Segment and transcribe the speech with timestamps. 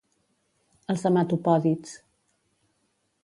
[0.93, 1.93] Els hematopòdids.